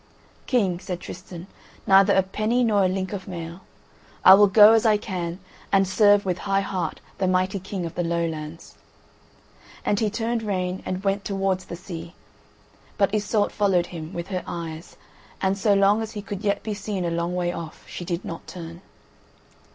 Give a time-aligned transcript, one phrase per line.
[0.47, 1.45] "King," said Tristan,
[1.85, 3.61] "neither a penny nor a link of mail.
[4.25, 5.37] I will go as I can,
[5.71, 8.77] and serve with high heart the mighty King in the Lowlands."
[9.85, 12.15] And he turned rein and went down towards the sea,
[12.97, 14.97] but Iseult followed him with her eyes,
[15.39, 18.25] and so long as he could yet be seen a long way off she did
[18.25, 18.81] not turn.